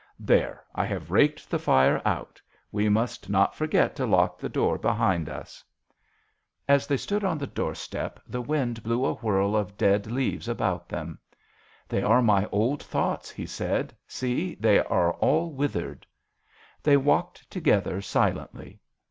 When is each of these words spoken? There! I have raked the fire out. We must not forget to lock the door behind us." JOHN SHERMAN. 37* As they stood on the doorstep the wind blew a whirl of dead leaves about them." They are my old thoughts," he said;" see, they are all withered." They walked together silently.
There! 0.19 0.63
I 0.73 0.87
have 0.87 1.11
raked 1.11 1.47
the 1.47 1.59
fire 1.59 2.01
out. 2.03 2.41
We 2.71 2.89
must 2.89 3.29
not 3.29 3.53
forget 3.53 3.95
to 3.97 4.07
lock 4.07 4.39
the 4.39 4.49
door 4.49 4.79
behind 4.79 5.29
us." 5.29 5.63
JOHN 5.63 6.65
SHERMAN. 6.65 6.79
37* 6.79 6.79
As 6.81 6.87
they 6.87 6.97
stood 6.97 7.23
on 7.23 7.37
the 7.37 7.45
doorstep 7.45 8.19
the 8.25 8.41
wind 8.41 8.81
blew 8.81 9.05
a 9.05 9.13
whirl 9.13 9.55
of 9.55 9.77
dead 9.77 10.07
leaves 10.07 10.47
about 10.47 10.89
them." 10.89 11.19
They 11.87 12.01
are 12.01 12.23
my 12.23 12.47
old 12.47 12.81
thoughts," 12.81 13.29
he 13.29 13.45
said;" 13.45 13.95
see, 14.07 14.55
they 14.55 14.79
are 14.79 15.13
all 15.13 15.51
withered." 15.51 16.07
They 16.81 16.97
walked 16.97 17.47
together 17.51 18.01
silently. 18.01 18.79